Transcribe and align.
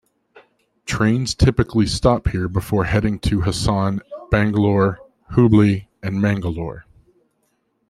Trains 0.87 1.35
typically 1.35 1.85
stop 1.85 2.27
here 2.29 2.47
before 2.47 2.85
heading 2.85 3.19
to 3.19 3.41
Hassan, 3.41 4.01
Bangalore, 4.31 4.97
Hubli, 5.33 5.85
and 6.01 6.19
Mangalore. 6.19 6.87